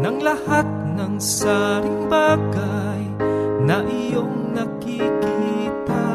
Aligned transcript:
Ng 0.00 0.16
lahat 0.24 0.64
ng 0.96 1.20
saring 1.20 2.08
bagay 2.08 3.04
Na 3.68 3.84
iyong 3.84 4.56
nakikita. 4.56 6.08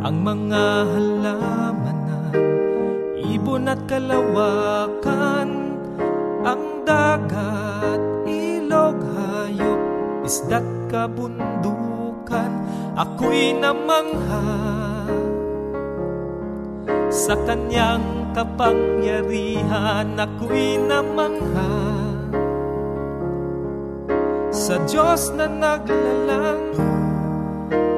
Ang 0.00 0.16
mga 0.24 0.64
halamanan 0.88 2.32
Ibon 3.20 3.68
at 3.68 3.84
kalawakan 3.84 5.76
Ang 6.48 6.64
dagat, 6.88 8.00
ilog, 8.24 8.96
hayop 9.12 9.80
Isda't 10.24 10.64
kabundukan 10.88 12.50
Ako'y 12.96 13.52
namangha 13.60 14.48
sa 17.12 17.36
kanyang 17.44 18.32
kapangyarihan 18.32 20.16
ako'y 20.16 20.80
namangha. 20.80 22.02
Sa 24.52 24.76
Diyos 24.84 25.32
na 25.32 25.48
naglalang 25.48 26.76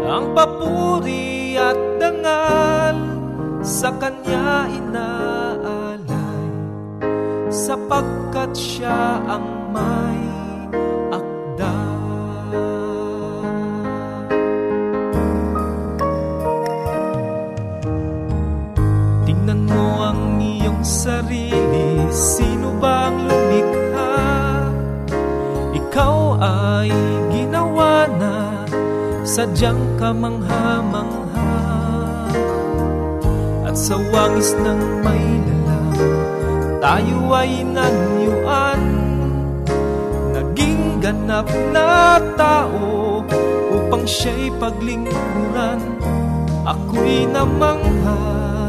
Ang 0.07 0.27
papuri 0.33 1.59
at 1.59 1.75
dangal 1.99 2.99
Sa 3.67 3.91
Kanya 3.99 4.71
inaalay 4.71 6.49
Sapagkat 7.51 8.55
Siya 8.55 9.19
ang 9.27 9.75
may 9.75 10.34
sarili 21.05 22.09
Sino 22.09 22.73
bang 22.81 23.29
lumikha? 23.29 24.17
Ikaw 25.77 26.17
ay 26.41 26.93
ginawa 27.29 28.09
na 28.17 28.65
Sadyang 29.25 30.01
kamangha-mangha. 30.01 31.53
At 33.69 33.77
sa 33.77 33.97
wangis 34.13 34.57
ng 34.57 35.05
may 35.05 35.25
lalang 35.45 35.93
Tayo 36.81 37.19
ay 37.37 37.53
nanyuan. 37.65 38.83
Naging 40.33 41.05
ganap 41.05 41.49
na 41.73 42.17
tao 42.37 43.21
Upang 43.75 44.05
siya'y 44.09 44.55
paglingkuran. 44.57 45.81
Ako'y 46.65 47.29
namangha 47.29 48.64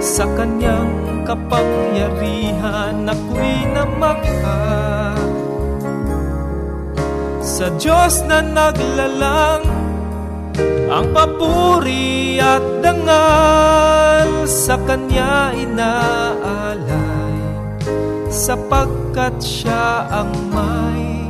sa 0.00 0.24
kanyang 0.32 1.28
kapangyarihan 1.28 3.04
ako'y 3.04 3.68
namangha 3.68 4.64
Sa 7.44 7.68
Diyos 7.76 8.24
na 8.24 8.40
naglalang 8.40 9.68
Ang 10.90 11.06
papuri 11.12 12.40
at 12.40 12.64
dangal 12.80 14.48
Sa 14.48 14.80
Kanya 14.88 15.52
inaalay 15.52 17.36
Sapagkat 18.32 19.36
Siya 19.44 20.08
ang 20.08 20.32
may 20.48 21.29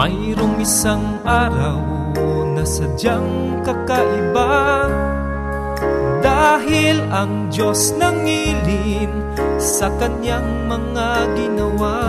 Mayroong 0.00 0.56
isang 0.64 1.20
araw 1.28 1.76
na 2.56 2.64
sadyang 2.64 3.60
kakaiba. 3.60 4.88
Dahil 6.24 7.04
ang 7.12 7.52
Diyos 7.52 7.92
nangilin 8.00 9.12
sa 9.60 9.92
kanyang 10.00 10.72
mga 10.72 11.36
ginawa. 11.36 12.00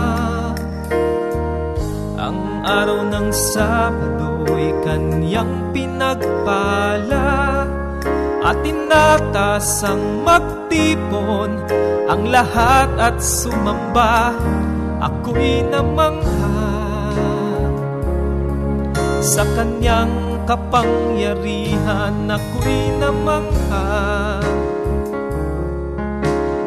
Ang 2.16 2.64
araw 2.64 3.12
ng 3.12 3.28
Sabado'y 3.28 4.72
kanyang 4.88 5.76
pinagpala. 5.76 7.68
At 8.40 8.56
tinatasang 8.64 10.24
magtipon 10.24 11.60
ang 12.08 12.24
lahat 12.24 12.88
at 12.96 13.20
sumamba. 13.20 14.32
Ako'y 15.04 15.68
namangha 15.68 16.31
sa 19.32 19.48
kanyang 19.56 20.44
kapangyarihan 20.44 22.28
ako'y 22.28 23.00
namangha 23.00 24.44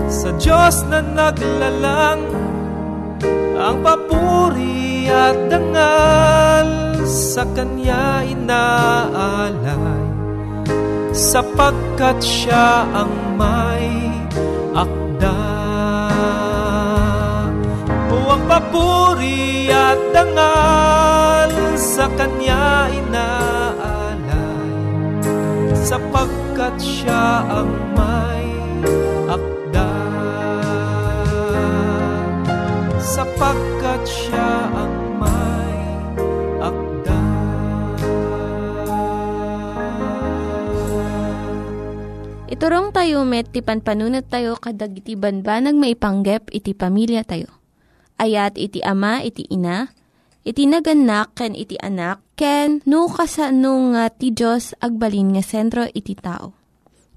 sa 0.08 0.32
Diyos 0.40 0.80
na 0.88 1.04
naglalang 1.04 2.24
ang 3.60 3.84
papuri 3.84 5.12
at 5.12 5.36
dangal 5.52 6.68
sa 7.04 7.44
Kanya 7.52 8.24
inaalay 8.24 10.08
sapagkat 11.12 12.16
Siya 12.24 12.88
ang 12.96 13.12
may 13.36 13.92
akda. 14.72 15.53
Papuri 18.44 19.72
at 19.72 19.98
dangal 20.12 21.50
sa 21.74 22.06
Kanya 22.14 22.92
inaalay 22.92 23.64
sapagkat 25.84 26.74
Siya 26.80 27.44
ang 27.44 27.70
may 27.92 28.48
akda. 29.28 29.92
Sapagkat 32.98 34.02
Siya 34.08 34.50
ang 34.72 34.94
may 35.20 35.76
akda. 36.58 37.22
Iturong 42.48 42.90
tayo 42.90 43.22
met, 43.28 43.52
ti 43.52 43.60
panpanunat 43.60 44.26
tayo 44.32 44.56
kadag 44.56 44.96
iti 44.98 45.14
banbanag 45.14 45.76
maipanggep 45.76 46.48
iti 46.50 46.72
pamilya 46.72 47.22
tayo. 47.22 47.63
Ayat 48.14 48.54
iti 48.60 48.78
ama, 48.80 49.20
iti 49.26 49.44
ina, 49.50 49.90
iti 50.46 50.70
naganak, 50.70 51.34
ken 51.34 51.52
iti 51.58 51.74
anak, 51.80 52.22
ken 52.38 52.84
no 52.86 53.10
kasano 53.10 53.94
nga 53.94 54.10
ti 54.10 54.30
Diyos 54.30 54.74
agbalin 54.78 55.34
nga 55.34 55.42
sentro 55.42 55.82
iti 55.90 56.14
tao. 56.14 56.54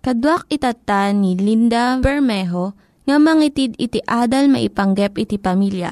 Kaduak 0.02 0.48
itata 0.48 1.12
ni 1.12 1.36
Linda 1.36 2.00
Bermejo 2.00 2.74
nga 3.04 3.18
mangitid 3.20 3.76
iti 3.76 4.00
adal 4.04 4.48
maipanggep 4.48 5.20
iti 5.20 5.36
pamilya. 5.36 5.92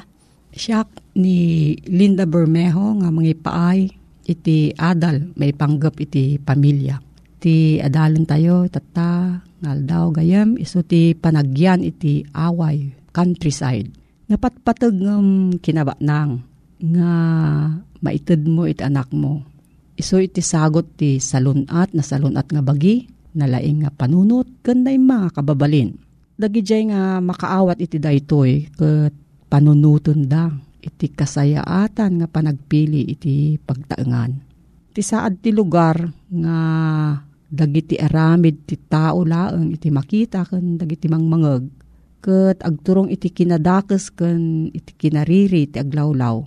Siya 0.56 0.88
ni 1.20 1.72
Linda 1.84 2.24
Bermejo 2.24 2.96
nga 3.02 3.12
mga 3.12 3.36
paay 3.44 4.06
iti 4.26 4.74
adal 4.74 5.36
may 5.38 5.54
panggap 5.54 6.00
iti 6.02 6.42
pamilya. 6.42 6.98
Ti 7.38 7.78
adalan 7.78 8.26
tayo 8.26 8.66
tata 8.72 9.44
ngal 9.62 9.80
daw 9.86 10.10
gayam 10.10 10.58
iso 10.58 10.82
ti 10.82 11.14
panagyan 11.14 11.86
iti 11.86 12.26
away 12.34 12.90
countryside. 13.14 14.05
Napatpatag 14.26 14.98
ng 14.98 15.62
kinaba 15.62 15.94
nang 16.02 16.42
nga 16.82 17.12
maited 18.02 18.50
mo 18.50 18.66
iti 18.66 18.82
anak 18.82 19.14
mo. 19.14 19.46
Iso 19.94 20.18
iti 20.18 20.42
sagot 20.42 20.98
ti 20.98 21.22
salunat 21.22 21.94
na 21.94 22.02
salunat 22.02 22.50
nga 22.50 22.66
bagi 22.66 23.06
nalaing 23.38 23.86
nga 23.86 23.94
panunot 23.94 24.50
ganda 24.66 24.90
yung 24.90 25.06
mga 25.06 25.30
kababalin. 25.40 25.94
Dagijay 26.36 26.90
nga 26.90 27.22
makaawat 27.22 27.78
iti 27.80 28.02
daytoy 28.02 28.74
ket 28.74 29.14
panunuton 29.48 30.26
da 30.26 30.50
iti 30.82 31.14
kasayaatan 31.14 32.26
nga 32.26 32.28
panagpili 32.28 33.06
iti 33.06 33.62
pagtaengan. 33.62 34.32
Ti 34.90 35.02
saad 35.06 35.38
ti 35.38 35.54
lugar 35.54 36.02
nga 36.34 36.58
dagiti 37.46 37.96
aramid 37.96 38.66
ti 38.66 38.76
tao 38.90 39.22
laeng 39.22 39.70
iti 39.70 39.94
makita 39.94 40.50
ken 40.50 40.82
dagiti 40.82 41.06
mangmangeg 41.06 41.85
ket 42.26 42.66
agturong 42.66 43.14
iti 43.14 43.30
kinadakes 43.30 44.10
ken 44.18 44.74
iti 44.74 44.98
kinariri 44.98 45.70
ti 45.70 45.78
aglawlaw. 45.78 46.42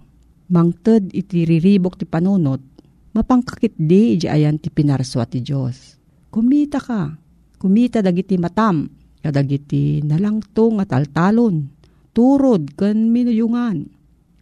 Mangted 0.51 1.15
iti 1.15 1.47
riribok 1.47 1.95
ti 1.95 2.03
panunot 2.03 2.79
mapangkakit 3.19 3.75
di 3.75 4.15
iti 4.15 4.31
ayan 4.31 4.63
ti 4.63 4.71
pinarswa 4.71 5.27
ti 5.27 5.43
Dios. 5.43 5.99
Kumita 6.31 6.79
ka, 6.79 7.19
kumita 7.59 7.99
dagiti 7.99 8.39
matam, 8.39 8.87
kadagiti 9.19 9.99
nalangto 10.07 10.71
nga 10.79 10.87
taltalon, 10.87 11.67
turod 12.15 12.79
ken 12.79 13.11
minuyungan. 13.11 13.91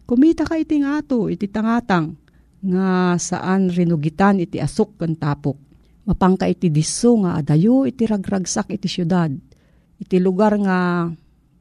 Kumita 0.05 0.45
ka 0.45 0.55
iti 0.61 0.79
ngato, 0.83 1.27
iti 1.27 1.49
tangatang, 1.49 2.15
nga 2.63 3.17
saan 3.17 3.73
rinugitan 3.73 4.39
iti 4.39 4.61
asok 4.61 5.01
ken 5.01 5.17
tapok. 5.17 5.57
Mapangka 6.07 6.47
iti 6.47 6.71
disso 6.71 7.19
nga 7.19 7.41
adayo 7.41 7.83
iti 7.83 8.07
ragragsak 8.07 8.71
iti 8.71 8.87
syudad. 8.87 9.27
Iti 9.97 10.21
lugar 10.21 10.55
nga 10.61 11.09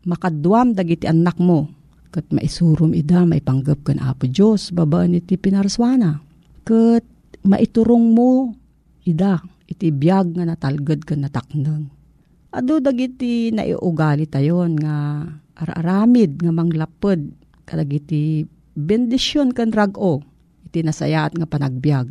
makadwam 0.06 0.72
dagiti 0.72 1.10
anak 1.10 1.36
mo. 1.42 1.68
Kat 2.14 2.24
maisurum 2.32 2.96
ida 2.96 3.26
maipanggap 3.28 3.84
ken 3.84 4.00
Apo 4.00 4.30
Dios 4.30 4.72
babaan 4.72 5.18
iti 5.18 5.36
pinarswana. 5.36 6.22
Kat 6.64 7.04
maiturong 7.44 8.14
mo 8.14 8.54
ida 9.04 9.42
iti 9.68 9.90
biyag 9.92 10.38
nga 10.38 10.46
natalged 10.46 11.04
ken 11.04 11.26
natakneng. 11.26 11.90
Ado 12.54 12.80
dagiti 12.80 13.52
naiugali 13.52 14.24
tayon 14.24 14.80
nga 14.80 15.28
araramid 15.58 16.40
nga 16.40 16.54
manglapod 16.54 17.20
kadagiti 17.68 18.48
bendisyon 18.78 19.52
ken 19.52 19.74
rag-o 19.74 20.24
iti 20.64 20.80
nasayaat 20.80 21.36
nga 21.36 21.44
panagbiag 21.44 22.08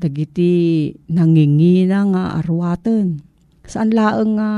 dagiti 0.00 0.90
nangingina 1.08 2.02
nga 2.10 2.22
arwaten. 2.40 3.22
Saan 3.66 3.90
laeng 3.90 4.38
nga 4.38 4.50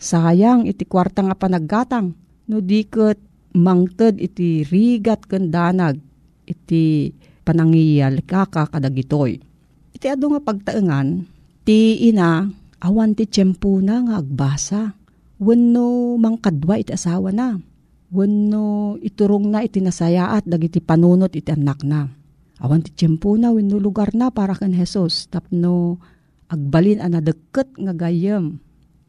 sayang 0.00 0.64
iti 0.64 0.88
kwarta 0.88 1.20
nga 1.20 1.36
panaggatang 1.36 2.16
no 2.50 2.60
diket 2.60 3.18
mangted 3.54 4.18
iti 4.18 4.66
rigat 4.66 5.24
ken 5.24 5.48
danag 5.48 6.00
iti 6.44 7.14
panangiyal 7.44 8.24
kaka 8.24 8.68
kadagitoy. 8.68 9.38
Iti 9.94 10.06
ado 10.10 10.32
nga 10.34 10.40
pagtaengan 10.42 11.24
ti 11.62 12.08
ina 12.10 12.48
awan 12.82 13.14
ti 13.16 13.24
tiyempo 13.28 13.78
na 13.80 14.04
nga 14.04 14.14
agbasa. 14.20 14.82
Wenno 15.40 16.16
mangkadwa 16.16 16.78
iti 16.78 16.94
asawa 16.94 17.34
na. 17.34 17.58
Wenno 18.14 18.94
iturong 19.02 19.50
na 19.50 19.66
iti 19.66 19.82
nasayaat 19.82 20.46
dagiti 20.46 20.78
panunot 20.78 21.34
iti 21.34 21.50
anak 21.50 21.82
na 21.82 22.06
Awan 22.62 22.86
ti 22.86 22.94
tiyempo 22.94 23.34
na 23.34 23.50
wenno 23.50 23.82
lugar 23.82 24.14
na 24.14 24.30
para 24.30 24.54
kan 24.54 24.70
Jesus 24.70 25.26
tapno 25.26 25.98
agbalin 26.46 27.02
ana 27.02 27.18
deket 27.18 27.74
nga 27.74 27.92
gayem. 27.92 28.62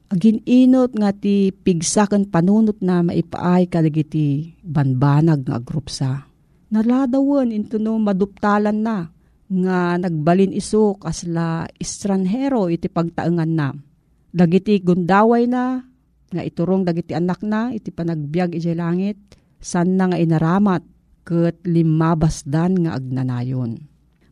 Agin 0.06 0.38
inot 0.46 0.94
nga 0.94 1.10
ti 1.10 1.50
pigsaken 1.50 2.30
panunot 2.30 2.78
na 2.86 3.02
maipaay 3.02 3.66
kadagiti 3.66 4.54
banbanag 4.62 5.50
nga 5.50 5.58
agrupsa. 5.58 6.30
Naladawan 6.70 7.50
into 7.50 7.82
no 7.82 7.98
maduptalan 7.98 8.86
na 8.86 9.10
nga 9.50 9.98
nagbalin 9.98 10.54
iso 10.54 10.98
kasla 10.98 11.66
estranhero 11.82 12.70
iti 12.70 12.86
pagtaengan 12.86 13.52
na. 13.54 13.74
Dagiti 14.30 14.78
gundaway 14.82 15.50
na 15.50 15.82
nga 16.30 16.42
iturong 16.42 16.86
dagiti 16.86 17.18
anak 17.18 17.42
na 17.42 17.74
iti 17.74 17.90
panagbiag 17.90 18.58
iti 18.58 18.74
langit 18.78 19.18
san 19.58 19.98
na 19.98 20.12
nga 20.12 20.22
inaramat 20.22 20.84
ket 21.26 21.66
limabasdan 21.66 22.86
nga 22.86 22.94
agnanayon. 22.94 23.82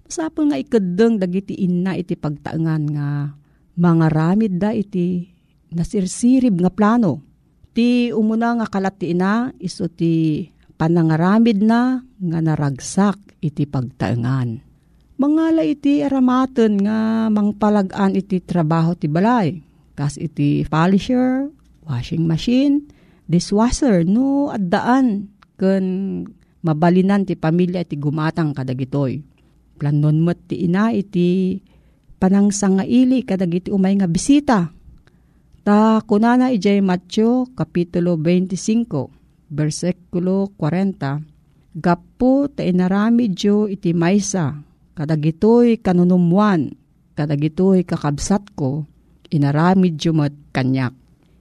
Masapol 0.05 0.53
nga 0.53 0.61
ikadeng 0.61 1.17
dagiti 1.17 1.57
inna 1.65 1.97
iti 1.97 2.13
pagtaengan 2.13 2.83
nga 2.93 3.33
mga 3.73 4.05
ramid 4.13 4.61
da 4.61 4.69
iti 4.69 5.32
nasirsirib 5.73 6.61
nga 6.61 6.71
plano. 6.71 7.21
Ti 7.73 8.13
umuna 8.13 8.61
nga 8.61 8.67
kalat 8.69 9.01
ti 9.01 9.11
ina 9.11 9.49
iso 9.57 9.89
ti 9.89 10.45
panangaramid 10.77 11.59
na 11.65 12.01
nga 12.01 12.39
naragsak 12.39 13.17
iti 13.41 13.65
pagtaengan. 13.65 14.61
Mangala 15.17 15.61
iti 15.61 16.01
aramaten 16.01 16.81
nga 16.81 17.29
mangpalagan 17.29 18.17
iti 18.17 18.41
trabaho 18.41 18.97
ti 18.97 19.09
balay. 19.09 19.61
Kas 19.93 20.17
iti 20.17 20.65
polisher, 20.65 21.53
washing 21.85 22.25
machine, 22.25 22.89
dishwasher 23.29 24.01
no 24.05 24.49
addaan 24.49 25.29
ken 25.57 25.85
mabalinan 26.65 27.29
ti 27.29 27.37
pamilya 27.37 27.85
iti 27.85 27.95
gumatang 27.97 28.57
kadagitoy. 28.57 29.21
Planon 29.77 30.17
met 30.21 30.39
ti 30.49 30.65
ina 30.65 30.89
iti 30.93 31.61
panangsangaili 32.17 33.25
kadagiti 33.27 33.69
umay 33.69 33.99
nga 33.99 34.09
bisita. 34.09 34.71
Ta 35.63 36.03
kunana 36.03 36.51
ijay 36.51 36.83
Matyo 36.83 37.47
Kapitulo 37.55 38.19
25, 38.19 39.07
versikulo 39.47 40.51
40, 40.59 41.23
Gapo 41.79 42.51
ta 42.51 42.67
inarami 42.67 43.31
Diyo 43.31 43.71
iti 43.71 43.95
maysa, 43.95 44.59
kadagitoy 44.91 45.79
kanunumuan, 45.79 46.75
kadagitoy 47.15 47.87
kakabsat 47.87 48.43
ko, 48.59 48.83
inarami 49.31 49.95
Diyo 49.95 50.11
mat 50.11 50.35
kanyak. 50.51 50.91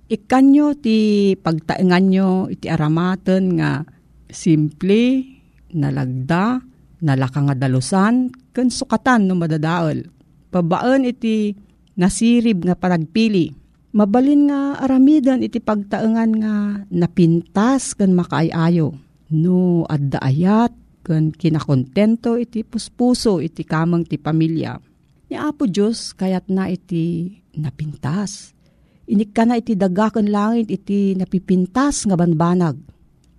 Ikanyo 0.06 0.78
ti 0.78 1.34
pagtaengan 1.34 2.04
nyo 2.06 2.46
iti 2.46 2.70
aramaten 2.70 3.58
nga 3.58 3.82
simple, 4.30 5.26
nalagda, 5.74 6.62
nalaka 7.02 7.42
nga 7.42 7.58
dalusan, 7.58 8.30
ken 8.54 8.70
sukatan 8.70 9.26
no 9.26 9.34
madadaol. 9.34 10.06
Pabaan 10.54 11.10
iti 11.10 11.58
nasirib 11.98 12.62
nga 12.70 12.78
panagpili. 12.78 13.61
Mabalin 13.92 14.48
nga 14.48 14.80
aramidan 14.80 15.44
iti 15.44 15.60
pagtaengan 15.60 16.32
nga 16.40 16.54
napintas 16.88 17.92
ken 17.92 18.16
makaayayo. 18.16 18.96
No 19.36 19.84
adda 19.84 20.16
ayat 20.16 20.72
ken 21.04 21.28
kinakontento 21.28 22.40
iti 22.40 22.64
puspuso 22.64 23.44
iti 23.44 23.68
kamang 23.68 24.08
ti 24.08 24.16
pamilya. 24.16 24.80
Ni 25.28 25.36
Apo 25.36 25.68
Diyos 25.68 26.16
kayat 26.16 26.48
na 26.48 26.72
iti 26.72 27.36
napintas. 27.60 28.56
Inik 29.12 29.36
ka 29.36 29.44
na 29.44 29.60
iti 29.60 29.76
dagakan 29.76 30.32
langit 30.32 30.72
iti 30.72 31.12
napipintas 31.12 32.08
nga 32.08 32.16
banbanag. 32.16 32.80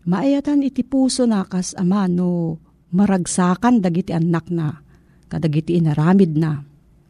Maayatan 0.05 0.61
iti 0.61 0.85
puso 0.85 1.25
na 1.25 1.49
kas 1.49 1.73
ama 1.73 2.05
no 2.05 2.61
maragsakan 2.93 3.81
dagiti 3.81 4.13
anak 4.13 4.53
na 4.53 4.85
kadagiti 5.33 5.81
inaramid 5.81 6.37
na. 6.37 6.61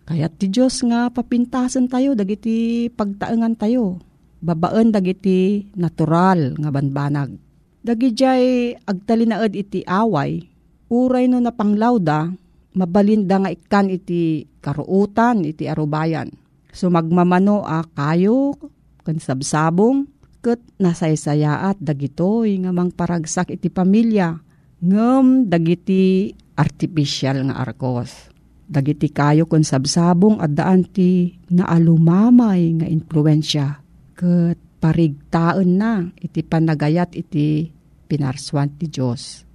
Kayat 0.03 0.35
ti 0.35 0.51
Diyos 0.51 0.83
nga 0.83 1.07
papintasan 1.09 1.87
tayo 1.87 2.13
dagiti 2.13 2.87
pagtaengan 2.91 3.55
tayo. 3.55 4.03
Babaan 4.43 4.91
dagiti 4.91 5.71
natural 5.79 6.59
nga 6.59 6.69
banbanag. 6.69 7.39
Dagijay 7.83 8.75
agtalinaed 8.83 9.55
iti 9.55 9.83
away, 9.87 10.43
uray 10.91 11.27
no 11.31 11.39
napanglawda, 11.39 12.31
mabalinda 12.75 13.39
nga 13.43 13.51
ikan 13.51 13.91
iti 13.91 14.47
karuutan 14.59 15.43
iti 15.43 15.67
arubayan 15.67 16.31
So 16.73 16.89
magmamano 16.89 17.61
a 17.61 17.85
kayo, 17.85 18.57
kan 19.05 19.21
sabsabong, 19.21 20.09
ket 20.41 20.57
nasaysayaat 20.81 21.77
dagitoy 21.77 22.57
nga 22.65 22.73
mang 22.73 22.89
paragsak 22.89 23.53
iti 23.53 23.69
pamilya, 23.69 24.41
ngem 24.81 25.45
dagiti 25.53 26.33
artificial 26.57 27.45
nga 27.45 27.61
arkos. 27.61 28.32
Dagiti 28.73 29.13
kayo 29.13 29.45
kon 29.45 29.61
sabsabong 29.61 30.41
at 30.41 30.57
daan 30.57 30.81
ti 30.81 31.37
naalumamay 31.53 32.81
nga 32.81 32.87
influensya, 32.89 33.77
ket 34.17 34.57
parigtaan 34.81 35.77
na 35.77 36.09
iti 36.17 36.41
panagayat 36.41 37.13
iti 37.13 37.69
pinarswan 38.09 38.73
ti 38.73 38.89
Diyos. 38.89 39.45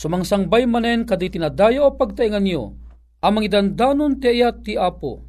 sumangsangbay 0.00 0.64
manen 0.64 1.04
kaditi 1.04 1.36
tinadayo 1.36 1.92
pagtaingan 2.00 2.40
nyo, 2.40 2.72
amang 3.20 3.44
idandanon 3.44 4.16
ti 4.16 4.40
ayat 4.40 4.64
ti 4.64 4.80
Apo, 4.80 5.20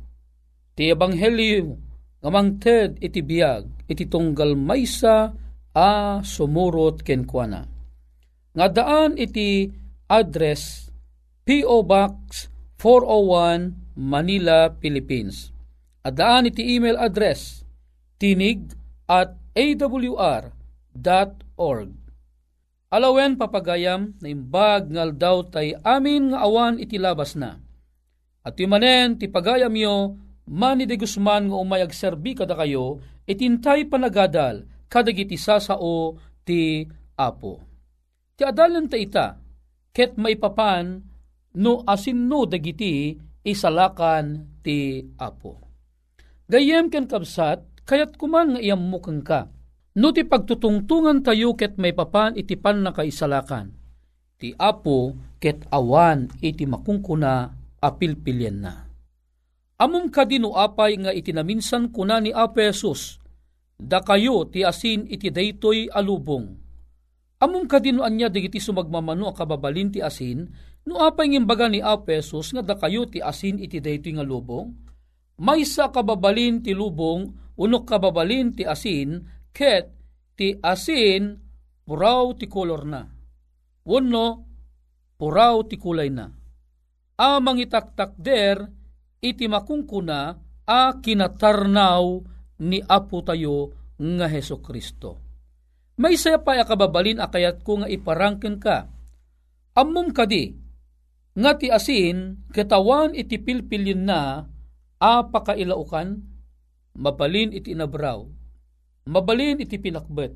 ti 0.80 0.88
Ebanghelyo, 0.88 1.76
ngamang 2.24 2.64
ted 2.64 2.96
iti 3.04 3.20
biyag, 3.20 3.68
iti 3.92 4.08
tunggal 4.08 4.56
maysa 4.56 5.36
a 5.76 6.24
sumurot 6.24 7.04
kenkwana 7.04 7.68
nga 8.52 8.68
daan 8.68 9.16
iti 9.16 9.72
address 10.12 10.92
P.O. 11.48 11.84
Box 11.88 12.48
401 12.80 13.96
Manila, 13.96 14.72
Philippines. 14.82 15.54
At 16.02 16.18
daan 16.18 16.50
iti 16.50 16.76
email 16.76 16.98
address 16.98 17.64
tinig 18.18 18.74
at 19.06 19.38
awr.org. 19.54 20.52
Alawen 22.92 23.40
papagayam 23.40 24.20
na 24.20 24.28
imbag 24.28 24.92
ngal 24.92 25.16
daw 25.16 25.48
tay 25.48 25.72
amin 25.80 26.36
nga 26.36 26.44
awan 26.44 26.76
iti 26.76 27.00
labas 27.00 27.40
na. 27.40 27.56
At 28.44 28.60
manen 28.60 29.16
ti 29.16 29.32
pagayam 29.32 29.72
yo 29.80 30.20
mani 30.52 30.84
de 30.84 31.00
Guzman 31.00 31.48
nga 31.48 31.56
umayag 31.56 31.96
serbi 31.96 32.36
kada 32.36 32.52
kayo 32.60 33.00
itintay 33.24 33.88
panagadal 33.88 34.68
kadagiti 34.92 35.40
sasao 35.40 36.20
ti 36.44 36.84
Apo. 37.16 37.62
Ti 38.34 38.50
adalan 38.50 38.90
ta 38.90 38.98
ita, 38.98 39.38
ket 39.94 40.18
maipapan 40.18 41.06
no 41.62 41.86
asin 41.86 42.26
no 42.26 42.50
dagiti 42.50 43.14
isalakan 43.46 44.58
ti 44.66 45.06
apo. 45.22 45.62
Gayem 46.50 46.90
ken 46.90 47.06
kabsat, 47.06 47.86
kayat 47.86 48.18
kuman 48.18 48.58
nga 48.58 48.60
iyam 48.60 48.82
mukang 48.82 49.22
ka. 49.22 49.48
No 49.98 50.16
ti 50.16 50.24
pagtutungtungan 50.24 51.20
tayo 51.20 51.56
ket 51.60 51.76
maipapan 51.76 52.40
iti 52.40 52.56
pan 52.56 52.80
na 52.80 52.96
kaisalakan. 52.96 53.76
Ti 54.40 54.56
apo 54.56 55.16
ket 55.44 55.68
awan 55.68 56.32
iti 56.40 56.64
makungkuna 56.64 57.52
apilpilyen 57.84 58.58
na. 58.64 58.88
Amom 59.82 60.08
kadino 60.14 60.54
apay 60.56 60.96
nga 61.02 61.10
itinaminsan 61.10 61.90
kuna 61.90 62.22
ni 62.22 62.30
Apo 62.30 62.62
Jesus, 62.62 63.18
da 63.82 63.98
kayo 64.06 64.46
ti 64.46 64.62
asin 64.62 65.10
iti 65.10 65.34
daytoy 65.34 65.90
alubong 65.90 66.62
Among 67.42 67.66
kadinuan 67.66 68.14
niya 68.14 68.30
digiti 68.30 68.62
sumagmamano 68.62 69.26
a 69.26 69.34
kababalin 69.34 69.90
ti 69.90 69.98
asin, 69.98 70.46
no 70.86 71.02
apay 71.02 71.34
ngimbaga 71.34 71.66
ni 71.74 71.82
Apesos 71.82 72.54
nga 72.54 72.62
dakayo 72.62 73.10
ti 73.10 73.18
asin 73.18 73.58
iti 73.58 73.82
daytoy 73.82 74.14
nga 74.14 74.22
lubong, 74.22 74.70
maysa 75.42 75.90
kababalin 75.90 76.62
ti 76.62 76.78
lubong, 76.78 77.34
unok 77.58 77.90
kababalin 77.90 78.54
ti 78.54 78.62
asin, 78.62 79.26
ket 79.52 79.92
ti 80.36 80.56
asin 80.60 81.38
puraw 81.86 82.36
ti 82.36 82.48
kolor 82.48 82.84
na. 82.88 83.04
Wano, 83.86 84.28
puraw 85.20 85.68
ti 85.68 85.76
kulay 85.78 86.10
na. 86.12 86.28
Amang 87.22 87.62
itaktak 87.62 88.18
der, 88.18 88.66
iti 89.22 89.46
makungkuna, 89.46 90.20
a 90.66 90.82
kinatarnaw 90.98 92.06
ni 92.66 92.82
Apo 92.82 93.22
tayo 93.22 93.76
nga 94.00 94.26
Heso 94.26 94.58
Kristo 94.64 95.32
may 96.02 96.18
saya 96.18 96.42
pa 96.42 96.58
akababalin 96.58 97.22
akayat 97.22 97.62
ko 97.62 97.86
nga 97.86 97.88
iparangken 97.92 98.58
ka. 98.58 98.90
Ammom 99.78 100.10
kadi, 100.10 100.58
nga 101.38 101.54
ti 101.54 101.70
asin, 101.70 102.42
katawan 102.50 103.14
iti 103.14 103.38
pilpilin 103.38 104.10
na, 104.10 104.50
apakailaukan, 104.98 106.26
mabalin 106.98 107.54
iti 107.54 107.78
inabraw, 107.78 108.26
mabalin 109.08 109.62
iti 109.62 109.78
pinakbet, 109.78 110.36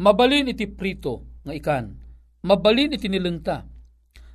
mabalin 0.00 0.50
iti 0.50 0.68
prito, 0.68 1.28
nga 1.46 1.52
ikan, 1.56 1.96
mabalin 2.44 2.96
iti 2.96 3.08
nilengta. 3.08 3.68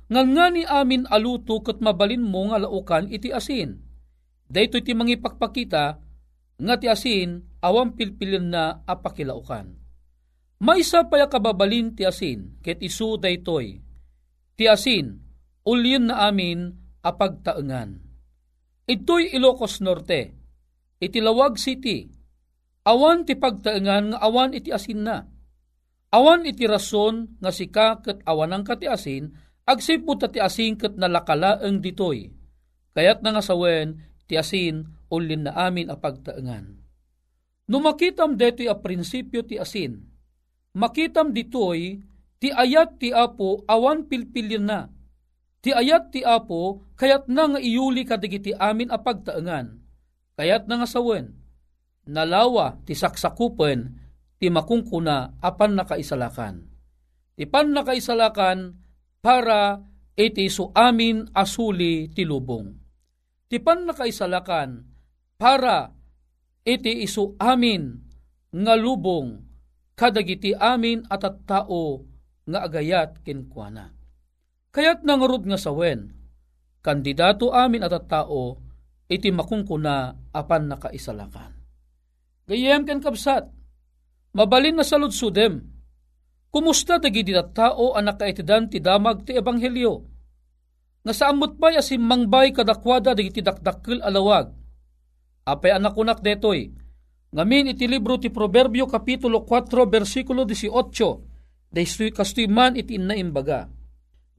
Nga 0.08 0.22
nga 0.24 0.46
ni 0.48 0.64
amin 0.64 1.04
aluto 1.04 1.60
kat 1.60 1.84
mabalin 1.84 2.24
mo 2.24 2.48
nga 2.48 2.56
laukan 2.64 3.12
iti 3.12 3.28
asin. 3.28 3.76
Dahito 4.48 4.80
iti 4.80 4.96
mangipakpakita, 4.96 5.84
nga 6.58 6.74
ti 6.80 6.88
asin, 6.88 7.44
awang 7.60 7.92
pilpilin 7.92 8.48
na 8.48 8.80
apakilaukan 8.88 9.78
may 10.58 10.82
isa 10.82 11.06
paya 11.06 11.30
kababalin 11.30 11.94
ti 11.94 12.02
asin, 12.02 12.58
ket 12.66 12.82
isu 12.82 13.14
daytoy. 13.22 13.78
Ti 14.58 14.64
asin, 14.66 15.22
ulyin 15.62 16.10
na 16.10 16.26
amin 16.26 16.74
apagtaengan. 16.98 18.02
Ito'y 18.90 19.38
Ilocos 19.38 19.78
Norte, 19.78 20.34
iti 20.98 21.22
Lawag 21.22 21.62
City, 21.62 22.10
awan 22.88 23.28
ti 23.28 23.36
pagtaengan 23.36 24.16
nga 24.16 24.18
awan 24.24 24.56
iti 24.56 24.72
asin 24.72 25.04
na. 25.04 25.28
Awan 26.08 26.48
iti 26.48 26.64
rason 26.64 27.36
nga 27.36 27.52
sika 27.52 28.00
ket 28.00 28.24
awan 28.24 28.56
ang 28.56 28.64
kati 28.64 28.88
asin, 28.88 29.28
agsipot 29.68 30.24
ti 30.32 30.40
asin 30.40 30.80
ket 30.80 30.96
nalakalaeng 30.96 31.84
ditoy. 31.84 32.32
Kayat 32.96 33.20
na 33.20 33.36
nga 33.36 33.44
sawen, 33.44 34.00
ti 34.24 34.40
asin 34.40 34.88
ulin 35.12 35.44
na 35.44 35.52
amin 35.68 35.92
a 35.92 36.00
pagtaengan. 36.00 36.80
No 37.68 37.84
makitam 37.84 38.40
detoy 38.40 38.72
a 38.72 38.74
prinsipyo 38.80 39.44
ti 39.44 39.60
asin, 39.60 40.00
makitam 40.72 41.36
ditoy 41.36 42.00
ti 42.40 42.48
ayat 42.48 42.96
ti 42.96 43.12
apo 43.12 43.68
awan 43.68 44.08
pilpilin 44.08 44.64
na, 44.64 44.88
Ti 45.58 45.74
ayat 45.74 46.14
ti 46.14 46.22
apo, 46.22 46.86
kayat 46.94 47.26
na 47.26 47.50
nga 47.50 47.58
iyuli 47.58 48.06
kadigiti 48.06 48.54
amin 48.54 48.94
a 48.94 48.98
pagtaengan. 49.02 49.74
Kayat 50.38 50.70
na 50.70 50.78
nga 50.78 50.88
sawen, 50.88 51.34
nalawa 52.08 52.80
ti 52.88 52.96
saksakupen, 52.96 54.00
ti 54.40 54.48
makungkuna 54.48 55.38
apan 55.44 55.76
nakaisalakan. 55.76 56.64
Ti 57.36 57.44
pan 57.46 57.70
nakaisalakan 57.70 58.74
para 59.20 59.84
iti 60.16 60.48
so 60.50 60.72
amin 60.74 61.28
asuli 61.36 62.10
ti 62.10 62.24
lubong. 62.24 62.74
Ti 63.46 63.60
pan 63.60 63.86
nakaisalakan 63.86 64.82
para 65.38 65.92
iti 66.66 67.04
iso 67.04 67.38
amin 67.38 67.94
nga 68.50 68.74
lubong 68.74 69.44
kadagiti 69.98 70.54
amin 70.54 71.06
at 71.10 71.26
at 71.26 71.42
tao 71.44 72.02
nga 72.48 72.64
agayat 72.64 73.20
kinkwana. 73.26 73.92
Kaya't 74.70 75.02
nangarod 75.02 75.42
nga 75.42 75.58
sawen, 75.58 76.14
kandidato 76.80 77.50
amin 77.50 77.82
at 77.82 77.92
at 77.92 78.06
tao, 78.06 78.62
iti 79.10 79.34
makungkuna 79.34 80.14
apan 80.30 80.70
nakaisalakan. 80.70 81.57
Gayem 82.48 82.88
ken 82.88 83.04
kapsat, 83.04 83.44
mabalin 84.32 84.80
na 84.80 84.84
salud 84.84 85.12
sudem, 85.12 85.60
kumusta 86.48 86.96
dagiti 86.96 87.36
tao 87.52 87.92
ang 87.92 88.08
nakaitidan 88.08 88.72
ti 88.72 88.80
damag 88.80 89.28
ti 89.28 89.36
ebanghelyo, 89.36 89.92
nga 91.04 91.12
saamot 91.12 91.60
pa'y 91.60 91.76
asim 91.76 92.00
mangbay 92.00 92.56
kadakwada 92.56 93.12
dagiti 93.12 93.44
dakdakkel 93.44 94.00
alawag, 94.00 94.48
apay 95.44 95.76
anak 95.76 95.92
kunak 95.92 96.24
detoy, 96.24 96.72
ngamin 97.36 97.76
iti 97.76 97.84
libro 97.84 98.16
ti 98.16 98.32
Proverbio 98.32 98.88
Kapitulo 98.88 99.44
4 99.44 99.84
versikulo 99.84 100.48
18, 100.48 101.68
daystoy 101.68 102.16
kastoy 102.16 102.48
iti 102.80 102.96
innaimbaga. 102.96 103.68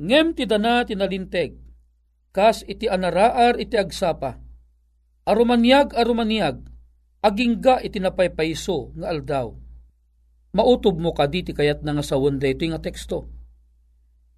Ngem 0.02 0.34
ti 0.34 0.50
dana 0.50 0.82
tinalinteg, 0.82 1.54
kas 2.34 2.66
iti 2.66 2.90
anaraar 2.90 3.62
iti 3.62 3.78
agsapa. 3.78 4.42
Arumanyag 5.30 5.94
arumanyag, 5.94 6.69
agingga 7.20 7.84
iti 7.84 8.00
napaypayso 8.00 8.96
nga 8.96 9.08
aldaw. 9.12 9.52
Mautob 10.56 10.98
mo 10.98 11.14
ka 11.14 11.30
di 11.30 11.46
ti 11.46 11.54
kayat 11.54 11.86
na 11.86 11.94
nga 11.94 12.04
sawon 12.04 12.42
ito 12.42 12.66
nga 12.66 12.82
teksto. 12.82 13.30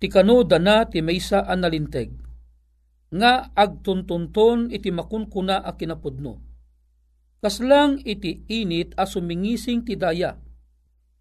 Ti 0.02 0.10
kano 0.10 0.44
dana 0.44 0.84
ti 0.90 1.00
maysa 1.00 1.46
an 1.46 1.62
nalinteg, 1.64 2.10
nga 3.14 3.54
agtuntunton 3.54 4.74
iti 4.74 4.90
makunkuna 4.90 5.62
a 5.62 5.72
kinapudno. 5.78 6.42
Kaslang 7.42 8.02
iti 8.02 8.44
init 8.50 8.98
a 8.98 9.06
sumingising 9.06 9.86
ti 9.86 9.94
daya. 9.98 10.38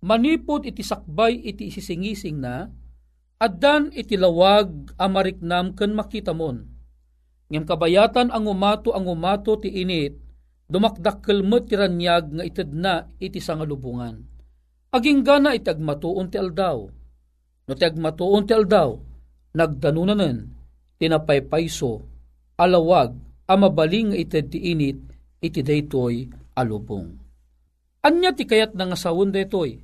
Manipod 0.00 0.64
iti 0.64 0.80
sakbay 0.80 1.36
iti 1.44 1.68
isisingising 1.68 2.40
na, 2.40 2.72
Addan 3.40 3.88
itilawag 3.96 4.92
amariknam 5.00 5.72
ken 5.72 5.96
makita 5.96 6.36
mon. 6.36 6.68
Ngem 7.48 7.64
kabayatan 7.64 8.28
ang 8.28 8.44
umato 8.44 8.92
ang 8.92 9.08
umato 9.08 9.56
ti 9.56 9.72
init, 9.80 10.12
dumakdakkel 10.70 11.42
met 11.42 11.66
ti 11.66 11.74
ranyag 11.74 12.30
nga 12.30 12.42
ited 12.46 12.70
na 12.70 13.10
iti 13.18 13.42
sangalubungan. 13.42 14.22
Aging 14.94 15.26
gana 15.26 15.54
iti 15.54 15.70
ti 16.30 16.36
aldaw. 16.38 16.78
No 17.66 17.72
ti 17.74 17.84
agmatuon 17.86 18.46
ti 18.46 18.54
aldaw, 18.54 18.98
nagdanunanen, 19.54 20.50
tinapaypayso, 20.98 22.02
alawag, 22.58 23.14
amabaling 23.46 24.14
ited 24.14 24.50
ti 24.50 24.74
init, 24.74 24.98
iti 25.38 25.60
daytoy 25.62 26.30
alubong. 26.58 27.14
Anya 28.02 28.34
ti 28.34 28.46
kayat 28.46 28.74
nga 28.74 28.98
sawon 28.98 29.30
daytoy, 29.30 29.78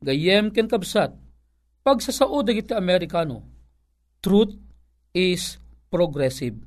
gayem 0.00 0.48
ken 0.52 0.68
kabsat, 0.68 1.12
Pagsasao 1.80 2.44
dagiti 2.44 2.76
Amerikano, 2.76 3.40
truth 4.20 4.52
is 5.16 5.56
progressive. 5.88 6.60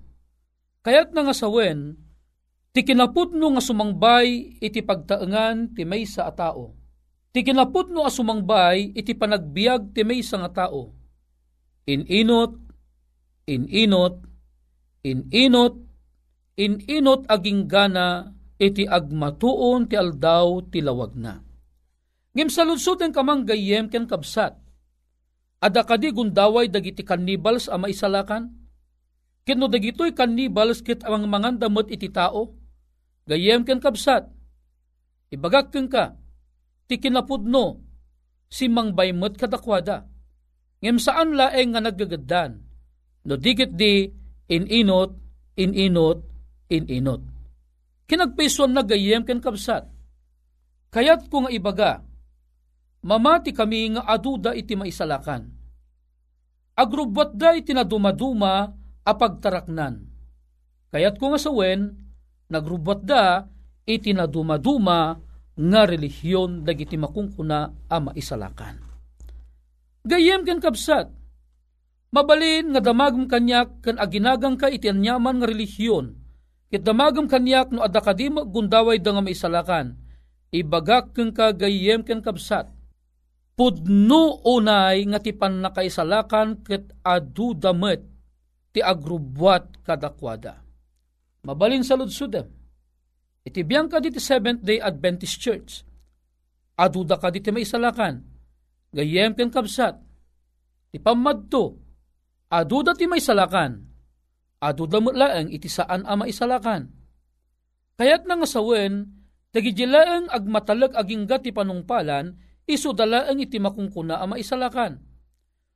Kaya't 0.81 1.13
nga 1.13 1.37
sawen, 1.37 1.93
ti 2.73 2.81
kinaputno 2.81 3.53
nga 3.53 3.61
sumangbay 3.61 4.57
iti 4.57 4.81
pagtaengan 4.81 5.77
ti 5.77 5.85
may 5.85 6.09
sa 6.09 6.33
tao. 6.33 6.73
Ti 7.29 7.45
kinaputno 7.45 8.01
nga 8.01 8.09
sumangbay 8.09 8.97
iti 8.97 9.13
panagbiag 9.13 9.93
ti 9.93 10.01
may 10.01 10.25
sa 10.25 10.41
nga 10.41 10.65
tao. 10.65 10.89
Ininot, 11.85 12.57
ininot, 13.45 14.15
ininot, 15.05 15.75
ininot 16.57 17.21
aging 17.29 17.69
gana 17.69 18.33
iti 18.57 18.89
agmatuon 18.89 19.85
ti 19.85 19.93
aldaw 19.93 20.65
ti 20.73 20.81
lawag 20.81 21.13
na. 21.13 21.37
Ngim 22.33 22.49
saludsuden 22.49 23.13
kamang 23.13 23.45
gayem 23.45 23.85
ken 23.93 24.09
kabsat, 24.09 24.57
Ada 25.63 25.87
kadi 25.87 26.11
gundaway 26.11 26.67
dagiti 26.67 27.07
cannibals 27.07 27.71
a 27.71 27.79
maisalakan? 27.79 28.51
Kino 29.47 29.71
dagitoy 29.71 30.11
cannibals 30.11 30.83
kit 30.83 31.07
ang 31.07 31.23
mga 31.23 31.55
damot 31.55 31.87
iti 31.87 32.11
tao? 32.11 32.62
Gayem 33.23 33.63
ken 33.63 33.79
kabsat. 33.79 34.27
Ibagak 35.31 35.73
ken 35.73 35.87
ka, 35.89 36.13
ti 36.85 36.99
kinapudno, 36.99 37.81
si 38.51 38.69
mangbaymot 38.69 39.39
kadakwada. 39.39 40.05
Ngem 40.83 40.99
saan 40.99 41.33
laeng 41.33 41.73
nga 41.73 41.81
naggagadan? 41.81 42.59
No 43.23 43.39
digit 43.39 43.73
di 43.73 44.11
ininot, 44.51 45.15
ininot, 45.55 46.19
ininot. 46.67 47.21
Kinagpison 48.03 48.75
na 48.75 48.83
gayem 48.83 49.23
ken 49.23 49.39
kabsat. 49.39 49.87
Kayat 50.93 51.31
ko 51.31 51.49
ibaga, 51.49 52.03
mamati 53.01 53.55
kami 53.55 53.97
nga 53.97 54.05
aduda 54.05 54.53
iti 54.53 54.77
maisalakan. 54.77 55.49
Agrubbat 56.77 57.33
da 57.33 57.57
iti 57.57 57.73
nadumaduma 57.73 58.69
apagtaraknan. 59.01 60.05
Kayat 60.93 61.17
ko 61.17 61.33
nga 61.33 61.41
nagrubbat 62.51 62.99
da 63.03 63.47
iti 63.83 64.15
nadumaduma 64.15 65.19
nga 65.53 65.81
relihiyon 65.85 66.65
dagiti 66.65 66.97
makungkuna 66.97 67.89
a 67.91 67.97
maisalakan. 68.01 68.81
Gayem 70.03 70.43
ken 70.43 70.59
kapsat, 70.59 71.07
mabalin 72.11 72.73
nga 72.73 72.81
damagam 72.83 73.29
kanyak 73.29 73.79
kan 73.85 73.95
aginagang 74.01 74.57
ka 74.57 74.67
iti 74.67 74.89
anyaman 74.89 75.39
nga 75.39 75.47
relihiyon, 75.47 76.17
kit 76.73 76.81
damagam 76.81 77.29
kanyak 77.29 77.69
no 77.69 77.85
adda 77.85 78.01
kadima 78.01 78.43
gundaway 78.43 78.97
da 78.97 79.13
nga 79.13 79.23
maisalakan, 79.23 79.95
ibagak 80.49 81.13
ken 81.13 81.31
ka 81.31 81.53
gayem 81.53 82.01
ken 82.01 82.19
kapsat, 82.19 82.67
pudno 83.53 84.41
unay 84.41 85.05
nga 85.05 85.21
ti 85.21 85.31
pannakaisalakan 85.37 86.65
ket 86.65 86.89
adu 87.05 87.53
damet 87.53 88.01
ti 88.73 88.81
agrubwat 88.81 89.85
kadakwada. 89.85 90.62
Mabalin 91.43 91.83
sa 91.83 91.99
ludsudem. 91.99 92.47
Iti 93.43 93.67
biyang 93.67 93.91
ka 93.91 93.99
diti 93.99 94.19
Seventh-day 94.19 94.79
Adventist 94.79 95.35
Church. 95.43 95.83
Aduda 96.79 97.19
ka 97.19 97.27
diti 97.27 97.51
maisalakan. 97.51 98.23
Gayem 98.95 99.35
ken 99.35 99.51
kabsat. 99.51 99.99
Ti 100.95 100.97
pamadto. 101.03 101.75
Aduda 102.47 102.95
ti 102.95 103.11
maisalakan. 103.11 103.83
Aduda 104.63 105.03
mo 105.03 105.11
laeng 105.11 105.51
iti 105.51 105.67
saan 105.67 106.07
a 106.07 106.15
maisalakan. 106.15 106.87
Kayat 107.99 108.25
nga 108.25 108.47
sawen, 108.47 109.05
tagijilaeng 109.51 110.31
agmatalag 110.31 110.95
agingga 110.97 111.37
ti 111.43 111.53
panungpalan, 111.53 112.33
iso 112.65 112.95
dala 112.95 113.27
ang 113.27 113.37
iti 113.37 113.59
makungkuna 113.61 114.17
a 114.17 114.25
maisalakan. 114.25 114.97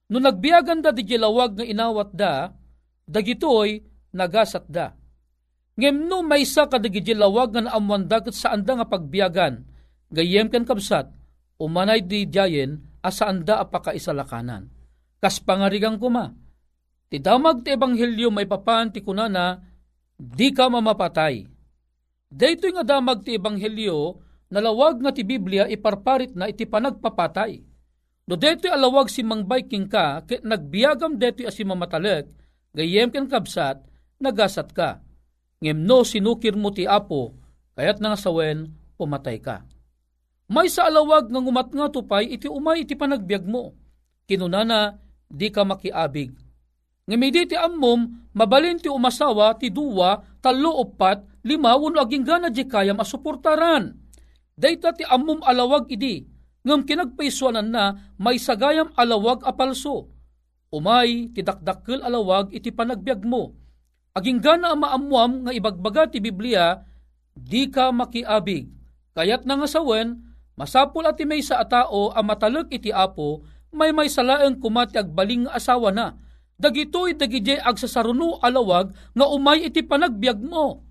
No 0.08 0.18
nagbiyagan 0.24 0.80
da 0.80 0.96
di 0.96 1.04
lawag 1.20 1.60
nga 1.60 1.66
inawat 1.68 2.10
da, 2.16 2.56
dagitoy 3.06 3.84
nagasat 4.16 4.66
da. 4.72 4.97
Ngem 5.78 6.10
no 6.10 6.26
may 6.26 6.42
sa 6.42 6.66
kadagi 6.66 7.14
lawag 7.14 7.54
nga 7.54 7.70
naamwan 7.70 8.10
dagat 8.10 8.34
saan 8.34 8.66
da 8.66 8.82
nga 8.82 8.90
pagbiyagan, 8.90 9.62
gayem 10.10 10.50
kan 10.50 10.66
kabsat, 10.66 11.14
umanay 11.62 12.02
di 12.02 12.26
jayen 12.26 12.82
asaan 13.06 13.46
da 13.46 13.62
apakaisalakanan. 13.62 14.74
Kas 15.22 15.38
pangarigang 15.38 16.02
kuma, 16.02 16.34
ti 17.14 17.22
damag 17.22 17.62
ti 17.62 17.78
ebanghelyo 17.78 18.34
may 18.34 18.50
papan 18.50 18.90
ti 18.90 19.06
kunana, 19.06 19.62
di 20.18 20.50
ka 20.50 20.66
mamapatay. 20.66 21.46
Dayto 22.26 22.68
nga 22.74 22.98
damag 22.98 23.22
ti 23.22 23.38
ebanghelyo, 23.38 24.18
nalawag 24.50 24.98
nga 24.98 25.14
ti 25.14 25.22
Biblia 25.22 25.70
iparparit 25.70 26.34
na 26.34 26.50
iti 26.50 26.66
panagpapatay. 26.66 27.54
Do 28.28 28.36
deto'y 28.36 28.74
alawag 28.74 29.08
si 29.08 29.24
Mang 29.24 29.48
Biking 29.48 29.88
ka, 29.88 30.26
ket 30.28 30.44
nagbiagam 30.44 31.16
deto'y 31.16 31.48
asi 31.48 31.64
mamatalag, 31.64 32.28
gayem 32.76 33.08
ken 33.08 33.30
kabsat, 33.30 33.80
nagasat 34.20 34.74
ka. 34.76 35.07
Ngem 35.64 35.86
sinukir 36.06 36.54
mo 36.54 36.70
ti 36.70 36.86
Apo, 36.86 37.34
kayat 37.74 37.98
nga 37.98 38.14
sawen, 38.14 38.74
pumatay 38.98 39.42
ka. 39.42 39.66
May 40.48 40.72
sa 40.72 40.88
alawag 40.88 41.28
nga 41.28 41.40
ngumat 41.44 41.70
nga 41.76 41.92
tupay, 41.92 42.32
iti 42.32 42.48
umay 42.48 42.88
iti 42.88 42.96
panagbiag 42.96 43.44
mo. 43.44 43.76
Kinunana, 44.24 44.96
di 45.28 45.52
ka 45.52 45.68
makiabig. 45.68 46.32
Ngamidi 47.08 47.52
ti 47.52 47.56
ammom, 47.56 48.32
mabalin 48.32 48.80
ti 48.80 48.88
umasawa, 48.88 49.56
ti 49.60 49.72
duwa, 49.72 50.20
talo 50.40 50.80
upat, 50.84 51.44
lima, 51.44 51.76
wano 51.76 52.00
aging 52.00 52.24
gana 52.24 52.48
di 52.48 52.64
kayam 52.64 53.00
asuportaran. 53.00 53.96
Dayta 54.56 54.96
ti 54.96 55.04
ammom 55.04 55.44
alawag 55.44 55.92
idi, 55.92 56.28
ngam 56.64 56.84
kinagpaiswanan 56.84 57.68
na 57.68 57.84
may 58.20 58.40
sagayam 58.40 58.92
alawag 58.96 59.44
apalso. 59.44 60.12
Umay, 60.72 61.32
ti 61.32 61.44
dakdakkel 61.44 62.04
alawag 62.04 62.52
iti 62.52 62.72
panagbiag 62.72 63.24
mo. 63.24 63.56
Aging 64.18 64.42
gana 64.42 64.74
maamuam 64.74 65.46
nga 65.46 65.54
ibagbaga 65.54 66.10
ti 66.10 66.18
Biblia, 66.18 66.82
di 67.38 67.70
ka 67.70 67.94
makiabig. 67.94 68.66
Kayat 69.14 69.46
na 69.46 69.62
nga 69.62 69.70
sawen, 69.70 70.34
masapul 70.58 71.06
at 71.06 71.22
may 71.22 71.46
sa 71.46 71.62
atao 71.62 72.10
ang 72.10 72.26
matalog 72.26 72.66
iti 72.74 72.90
apo, 72.90 73.46
may 73.70 73.94
may 73.94 74.10
salaeng 74.10 74.58
kumati 74.58 74.98
agbaling 74.98 75.46
asawa 75.54 75.94
na. 75.94 76.18
Dagitoy 76.58 77.14
dagije 77.14 77.62
agsasaruno 77.62 78.42
alawag 78.42 78.90
nga 79.14 79.26
umay 79.30 79.70
iti 79.70 79.86
panagbiag 79.86 80.42
mo. 80.42 80.82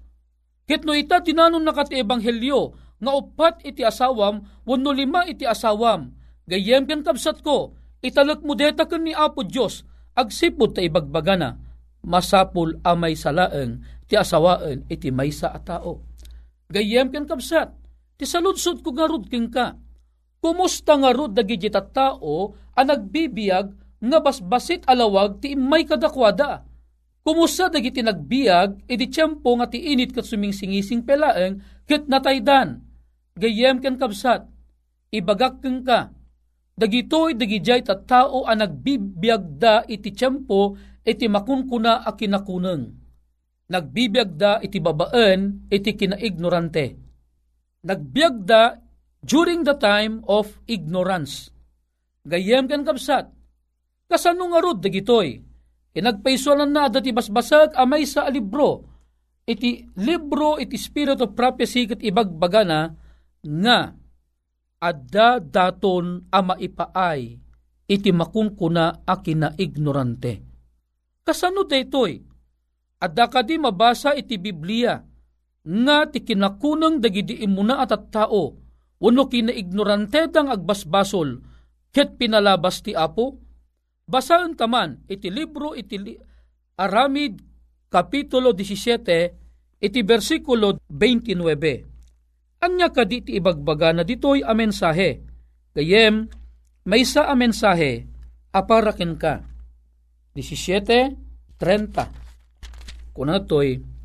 Kitno 0.70 0.94
ita 0.94 1.18
tinanon 1.18 1.66
na 1.66 1.74
kati 1.74 1.98
ebanghelyo 1.98 2.78
nga 3.02 3.10
upat 3.10 3.66
iti 3.66 3.82
asawam 3.82 4.46
wenno 4.62 4.94
lima 4.94 5.26
iti 5.26 5.42
asawam. 5.42 6.14
Gayem 6.46 6.86
ken 6.86 7.02
kabsat 7.02 7.42
ko 7.42 7.74
italek 8.06 8.46
mo 8.46 8.54
deta 8.54 8.86
ken 8.86 9.02
ni 9.02 9.10
Apo 9.10 9.42
Dios 9.42 9.82
agsipod 10.14 10.78
ta 10.78 10.86
ibagbagana 10.86 11.65
masapul 12.06 12.78
amay 12.86 13.18
salaeng 13.18 13.82
ti 14.06 14.14
asawaen 14.14 14.86
iti 14.86 15.10
maysa 15.10 15.50
a 15.50 15.58
tao. 15.58 16.06
Gayem 16.70 17.10
ken 17.10 17.26
kabsat 17.26 17.74
ti 18.14 18.24
saludsod 18.24 18.80
ko 18.86 18.94
garud 18.94 19.26
king 19.26 19.50
ka. 19.50 19.74
Kumusta 20.38 20.94
nga 20.94 21.10
rod 21.10 21.34
dagiti 21.34 21.66
tao 21.68 22.54
a 22.54 22.80
nagbibiyag 22.86 23.66
nga 23.98 24.18
basbasit 24.22 24.86
alawag 24.86 25.42
ti 25.42 25.58
imay 25.58 25.82
kadakwada. 25.82 26.62
Kumusta 27.26 27.66
dagiti 27.66 28.06
nagbiag 28.06 28.86
iti 28.86 29.10
tiyempo 29.10 29.58
nga 29.58 29.66
ti 29.66 29.82
init 29.82 30.14
kat 30.14 30.22
sumingsingising 30.22 31.02
pelaeng 31.02 31.58
ket 31.90 32.06
nataydan. 32.06 32.86
Gayem 33.34 33.82
ken 33.82 33.98
kabsat 33.98 34.46
ibagak 35.10 35.58
ken 35.58 35.82
ka 35.82 36.14
dagitoy 36.76 37.32
dagijay 37.32 37.80
ta 37.82 37.96
tao 37.96 38.44
a 38.44 38.52
nagbibiyagda 38.52 39.88
iti 39.88 40.12
tiyempo 40.12 40.76
iti 41.06 41.30
makunkuna 41.30 42.02
a 42.02 42.18
kinakuneng. 42.18 42.90
Nagbibiyagda 43.70 44.62
iti 44.62 44.82
babaen 44.82 45.70
iti 45.70 45.94
kinaignorante. 45.94 46.86
Nagbiagda 47.86 48.82
during 49.22 49.62
the 49.62 49.74
time 49.78 50.22
of 50.26 50.50
ignorance. 50.66 51.50
Gayem 52.26 52.66
ken 52.66 52.82
kapsat, 52.82 53.30
kasano 54.10 54.50
nga 54.50 54.58
rod 54.58 54.82
dagitoy, 54.82 55.38
inagpaisuanan 55.94 56.70
na 56.70 56.90
dati 56.90 57.14
basbasag 57.14 57.78
amay 57.78 58.02
sa 58.02 58.26
libro, 58.26 58.82
iti 59.46 59.86
libro 60.02 60.58
iti 60.58 60.74
spirit 60.74 61.22
of 61.22 61.38
prophecy 61.38 61.86
ket 61.86 62.02
ibagbagana 62.02 62.90
nga 63.46 63.78
adda 64.82 65.38
daton 65.38 66.26
a 66.30 66.38
maipaay 66.42 67.20
iti 67.86 68.10
makunkuna 68.10 69.06
a 69.06 69.14
kinaignorante. 69.22 70.45
Kasano 71.26 71.66
daytoy? 71.66 72.22
Adda 73.02 73.26
kadi 73.26 73.58
mabasa 73.58 74.14
iti 74.14 74.38
Biblia 74.38 74.94
nga 75.66 76.06
ti 76.06 76.22
kinakunang 76.22 77.02
dagidi 77.02 77.42
imuna 77.42 77.82
at 77.82 77.90
at 77.90 78.14
tao 78.14 78.54
wano 79.02 79.26
kinaignorante 79.26 80.30
dang 80.30 80.46
agbasbasol 80.54 81.42
ket 81.90 82.14
pinalabas 82.14 82.86
ti 82.86 82.94
Apo? 82.94 83.42
Basaan 84.06 84.54
taman 84.54 85.02
iti 85.10 85.26
libro 85.34 85.74
iti 85.74 85.98
Aramid 86.78 87.42
Kapitulo 87.90 88.54
17 88.54 89.82
iti 89.82 90.00
versikulo 90.06 90.78
29. 90.86 92.62
Anya 92.62 92.88
kadi 92.94 93.26
ti 93.26 93.30
ibagbaga 93.34 93.90
na 93.92 94.06
ditoy 94.06 94.46
a 94.46 94.54
mensahe. 94.54 95.20
Gayem, 95.76 96.30
may 96.88 97.04
sa 97.04 97.28
a 97.28 97.34
mensahe, 97.36 98.08
aparakin 98.54 99.18
ka. 99.20 99.44
17.30 100.36 103.16
Kunatoy, 103.16 103.96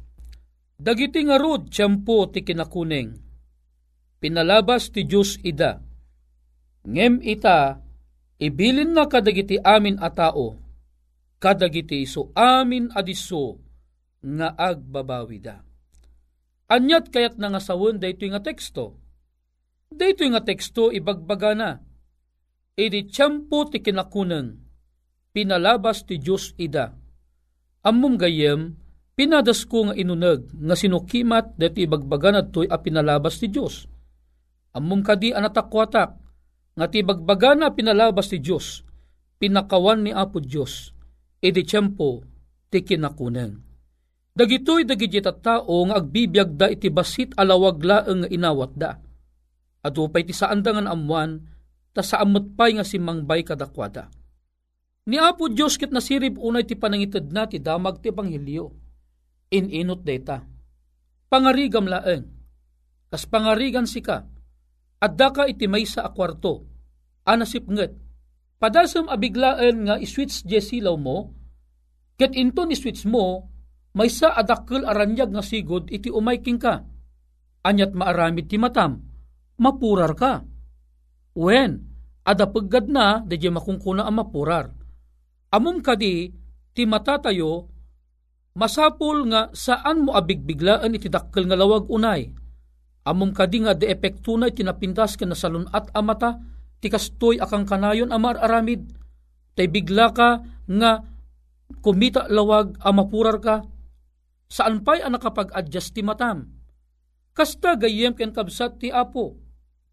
Dagiti 0.82 1.22
nga 1.28 1.38
rod 1.38 1.70
tiyempo 1.70 2.26
ti 2.34 2.42
kinakuning, 2.42 3.14
pinalabas 4.18 4.90
ti 4.90 5.06
Diyos 5.06 5.38
ida. 5.46 5.78
Ngem 6.88 7.22
ita, 7.22 7.78
ibilin 8.42 8.98
na 8.98 9.06
kadagiti 9.06 9.62
amin 9.62 10.02
a 10.02 10.10
tao, 10.10 10.58
kadagiti 11.38 12.02
iso 12.02 12.34
amin 12.34 12.90
adiso 12.98 13.62
nga 14.26 14.58
agbabawida. 14.58 15.62
Anyat 16.72 17.14
kayat 17.14 17.38
na 17.38 17.54
nga 17.54 17.62
sawon 17.62 18.02
daytoy 18.02 18.34
nga 18.34 18.42
teksto. 18.42 18.98
Daytoy 19.94 20.34
nga 20.34 20.42
teksto 20.42 20.90
ibagbaga 20.90 21.52
na. 21.54 21.78
Idi 22.74 23.06
tiyempo 23.06 23.70
ti 23.70 23.86
kinakunan, 23.86 24.58
pinalabas 25.32 26.04
ti 26.04 26.20
Diyos 26.20 26.56
ida. 26.60 26.96
Ammom 27.82 28.20
gayem, 28.20 28.78
pinadas 29.18 29.66
ko 29.66 29.90
nga 29.90 29.96
inuneg 29.98 30.52
nga 30.54 30.76
sinukimat 30.78 31.58
dati 31.58 31.88
ibagbaga 31.88 32.30
na 32.36 32.44
to'y 32.46 32.70
a 32.70 32.78
pinalabas 32.78 33.42
ti 33.42 33.48
Diyos. 33.50 33.88
Ammom 34.72 35.04
kadi 35.04 35.36
anatakwatak, 35.36 36.10
nga 36.72 36.86
ti 36.88 37.04
bagbaga 37.04 37.52
na 37.58 37.74
pinalabas 37.76 38.32
ti 38.32 38.40
Diyos, 38.40 38.88
pinakawan 39.36 40.08
ni 40.08 40.12
Apo 40.16 40.40
Diyos, 40.40 40.96
edi 41.44 41.68
tiyempo 41.68 42.24
ti 42.72 42.80
kinakunen. 42.86 43.60
Dagitoy 44.32 44.88
dagiti 44.88 45.20
tao 45.20 45.76
nga 45.92 46.00
agbibiyagda 46.00 46.72
iti 46.72 46.88
basit 46.88 47.36
alawag 47.36 47.84
laeng 47.84 48.24
nga 48.24 48.30
inawat 48.32 48.72
da. 48.80 48.96
At 49.84 49.98
upay 50.00 50.24
ti 50.24 50.32
saandangan 50.32 50.88
amuan, 50.88 51.44
ta 51.92 52.00
sa 52.00 52.24
amot 52.24 52.56
pay 52.56 52.80
nga 52.80 52.88
simangbay 52.88 53.44
kadakwada. 53.44 54.08
Ni 55.12 55.20
Apo 55.20 55.52
Diyos 55.52 55.76
kit 55.76 55.92
nasirib 55.92 56.40
unay 56.40 56.64
ti 56.64 56.80
panangitid 56.80 57.36
na 57.36 57.44
ti 57.44 57.60
damag 57.60 58.00
ti 58.00 58.16
Ebanghilyo. 58.16 58.72
Ininot 59.52 60.08
data. 60.08 60.40
Pangarigam 61.28 61.84
laeng. 61.84 62.24
Kas 63.12 63.28
pangarigan 63.28 63.84
si 63.84 64.00
ka, 64.00 64.24
adda 65.04 65.28
ka 65.36 65.44
iti 65.44 65.68
may 65.68 65.84
sa 65.84 66.08
akwarto, 66.08 66.64
anasip 67.28 67.68
nget, 67.68 67.92
padasam 68.56 69.12
abiglaan 69.12 69.84
nga 69.84 70.00
iswitch 70.00 70.48
jesilaw 70.48 70.96
mo, 70.96 71.36
ket 72.16 72.32
into 72.40 72.64
ni 72.64 72.72
switch 72.72 73.04
mo, 73.04 73.52
may 74.00 74.08
sa 74.08 74.32
adakkel 74.32 74.88
aranyag 74.88 75.36
nga 75.36 75.44
sigod 75.44 75.92
iti 75.92 76.08
umayking 76.08 76.56
ka. 76.56 76.88
Anyat 77.68 77.92
maaramid 77.92 78.48
ti 78.48 78.56
matam, 78.56 79.04
mapurar 79.60 80.16
ka. 80.16 80.40
Wen, 81.36 81.84
adapaggad 82.24 82.88
na, 82.88 83.20
dadya 83.28 83.52
makungkuna 83.52 84.08
ang 84.08 84.24
mapurar. 84.24 84.81
Amom 85.52 85.84
kadi, 85.84 86.32
ti 86.72 86.84
matatayo, 86.88 87.68
masapul 88.56 89.28
nga 89.28 89.52
saan 89.52 90.08
mo 90.08 90.16
abigbiglaan 90.16 90.96
iti 90.96 91.12
dakkel 91.12 91.48
nga 91.48 91.60
lawag 91.60 91.92
unay, 91.92 92.32
Amom 93.02 93.34
kadi 93.34 93.66
nga 93.66 93.74
de 93.74 93.90
epekto 93.90 94.38
na 94.38 94.54
tinapindas 94.54 95.18
ka 95.18 95.26
na 95.26 95.34
salon 95.34 95.66
at 95.74 95.90
amata, 95.98 96.38
ti 96.78 96.86
kastoy 96.86 97.42
akang 97.42 97.66
kanayon 97.66 98.14
amar 98.14 98.38
aramid. 98.38 98.94
Tay 99.58 99.66
bigla 99.66 100.14
ka 100.14 100.46
nga 100.70 100.92
kumita 101.82 102.30
lawag 102.30 102.78
amapurar 102.86 103.42
ka. 103.42 103.66
Saan 104.52 104.86
pa'y 104.86 105.02
ang 105.02 105.18
nakapag-adjust 105.18 105.98
ti 105.98 106.06
matam? 106.06 106.46
Kasta 107.34 107.80
gayem 107.80 108.14
ken 108.14 108.36
kabsat 108.36 108.78
ti 108.78 108.94
apo. 108.94 109.40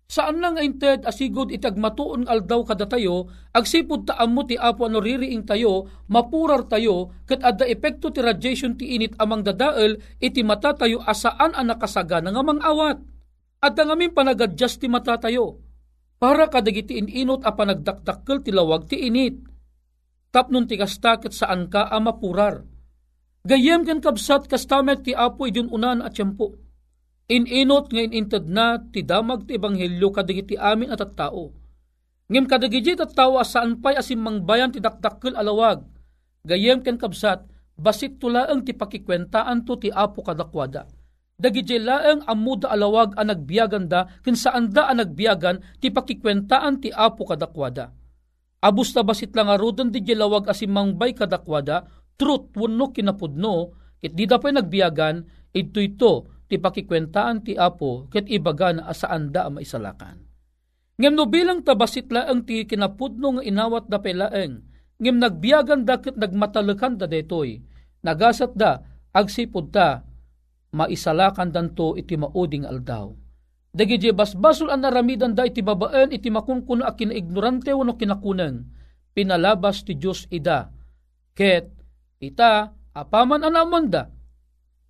Saan 0.09 0.41
lang 0.41 0.57
inted 0.57 1.05
asigod 1.05 1.53
itagmatuon 1.53 2.33
aldaw 2.33 2.65
kada 2.65 2.89
tayo, 2.89 3.29
agsipod 3.53 4.09
taam 4.09 4.33
mo 4.33 4.49
ti 4.49 4.57
apo 4.57 4.89
ano 4.89 5.05
ririing 5.05 5.45
tayo, 5.45 5.85
mapurar 6.09 6.65
tayo, 6.65 7.13
ket 7.29 7.45
adda 7.45 7.69
epekto 7.69 8.09
ti 8.09 8.25
radiation 8.25 8.73
ti 8.73 8.97
init 8.97 9.21
amang 9.21 9.45
dadael, 9.45 10.01
iti 10.17 10.41
mata 10.41 10.73
tayo 10.73 11.05
asaan 11.05 11.53
ang 11.53 11.69
nakasaga 11.69 12.25
nga 12.25 12.41
mang 12.41 12.57
awat. 12.65 12.97
At 13.61 13.77
ang 13.77 13.93
aming 13.93 14.17
panag-adjust 14.17 14.81
ti 14.81 14.89
mata 14.89 15.21
tayo, 15.21 15.61
para 16.17 16.49
kadagiti 16.49 16.97
inot 16.97 17.45
a 17.45 17.53
panagdakdakkel 17.53 18.41
ti 18.41 18.49
lawag 18.49 18.89
ti 18.89 19.13
init. 19.13 19.45
Tapnon 20.33 20.65
ti 20.65 20.81
kasta 20.81 21.21
ket 21.21 21.37
saan 21.37 21.69
ka 21.69 21.85
a 21.85 22.01
mapurar. 22.01 22.65
Gayem 23.45 23.85
ken 23.85 24.01
kabsat 24.01 24.49
kastamet 24.49 25.05
ti 25.05 25.13
apo 25.13 25.45
idun 25.45 25.69
unan 25.69 26.01
at 26.01 26.17
tiyempo 26.17 26.68
Ininot 27.29 27.93
nga 27.93 28.01
inintad 28.01 28.49
na 28.49 28.81
ti 28.81 29.05
damag 29.05 29.45
ti 29.45 29.61
ebanghelyo 29.61 30.09
kadagiti 30.09 30.57
amin 30.57 30.89
at 30.89 31.05
at 31.05 31.13
tao. 31.13 31.53
Ngem 32.33 32.49
kadagiti 32.49 32.97
at 32.97 33.13
tao 33.13 33.37
asaan 33.37 33.85
pa'y 33.85 34.01
asim 34.01 34.17
mangbayan 34.17 34.73
ti 34.73 34.81
dakdakkel 34.81 35.37
alawag. 35.37 35.85
Gayem 36.49 36.81
ken 36.81 36.97
kabsat, 36.97 37.45
basit 37.77 38.17
tulaang 38.17 38.65
ti 38.65 38.73
pakikwentaan 38.73 39.69
to 39.69 39.77
ti 39.77 39.93
apo 39.93 40.25
kadakwada. 40.25 40.89
Dagiti 41.37 41.77
laeng 41.77 42.25
ammo 42.25 42.57
da 42.57 42.73
alawag 42.73 43.13
ang 43.21 43.29
nagbiyagan 43.29 43.93
da 43.93 44.09
kin 44.25 44.33
saan 44.33 44.73
da 44.73 44.89
ang 44.89 45.05
nagbiyagan 45.05 45.61
ti 45.85 45.93
pakikwentaan 45.93 46.81
ti 46.81 46.89
apo 46.97 47.29
kadakwada. 47.29 47.93
Abus 48.65 48.97
na 48.97 49.05
basit 49.05 49.37
lang 49.37 49.53
arudan 49.53 49.93
di 49.93 50.01
lawag 50.17 50.49
asimang 50.49 50.97
bay 50.97 51.13
kadakwada, 51.13 51.85
truth 52.17 52.57
wano 52.57 52.89
kinapudno, 52.89 53.77
kit 54.01 54.17
di 54.17 54.25
da 54.25 54.41
pa 54.41 54.49
nagbiyagan, 54.49 55.29
ito 55.53 55.79
ito 55.79 56.38
ti 56.49 56.57
pakikwentaan 56.57 57.45
ti 57.45 57.55
apo 57.55 58.09
ket 58.09 58.25
ibaga 58.27 58.73
na 58.73 58.89
asaan 58.89 59.31
da 59.31 59.53
maisalakan. 59.53 60.25
Ngem 60.99 61.15
no 61.15 61.31
bilang 61.31 61.63
tabasit 61.63 62.11
laeng 62.11 62.43
ti 62.43 62.67
kinapudno 62.67 63.39
nga 63.39 63.43
inawat 63.47 63.87
da 63.87 64.03
pelaeng, 64.03 64.67
ngem 64.99 65.17
nagbiyagan 65.23 65.87
da 65.87 66.03
ket 66.03 66.19
nagmatalakan 66.19 66.99
da 66.99 67.07
detoy, 67.07 67.63
nagasat 68.03 68.57
da 68.59 68.83
agsipod 69.15 69.71
ta 69.71 70.03
maisalakan 70.75 71.55
danto 71.55 71.95
iti 71.95 72.19
mauding 72.19 72.67
aldaw. 72.67 73.15
Dagiti 73.69 74.11
basbasol 74.11 74.75
an 74.75 74.83
naramidan 74.83 75.37
da 75.37 75.47
iti 75.47 75.63
babaen 75.63 76.11
iti 76.11 76.33
makunkuno 76.33 76.83
a 76.83 76.97
kinaignorante 76.97 77.71
wano 77.71 77.95
kinakuneng, 77.95 78.67
pinalabas 79.15 79.87
ti 79.87 79.95
Diyos 79.95 80.27
ida, 80.35 80.73
ket 81.37 81.71
ita 82.19 82.75
apaman 82.97 83.47
anamon 83.47 83.87
da, 83.87 84.11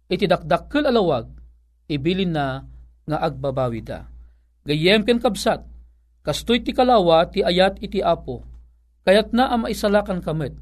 iti 0.08 0.24
dakdakkel 0.24 0.88
alawag, 0.88 1.37
ibilin 1.88 2.36
na 2.36 2.62
nga 3.08 3.18
agbabawi 3.24 3.80
da. 3.80 4.06
Gayem 4.68 5.02
ken 5.02 5.18
kabsat, 5.18 5.64
Kastoy 6.28 6.60
ti 6.60 6.76
kalawa 6.76 7.24
ti 7.24 7.40
ayat 7.40 7.80
iti 7.80 8.04
apo, 8.04 8.44
kayat 9.08 9.32
na 9.32 9.48
ang 9.48 9.64
maisalakan 9.64 10.20
kamet. 10.20 10.52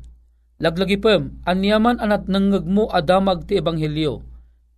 Laglagi 0.62 0.94
pem, 1.02 1.42
anyaman 1.42 1.98
anat 1.98 2.30
nanggagmo 2.30 2.86
adamag 2.94 3.50
ti 3.50 3.58
ebanghelyo, 3.58 4.22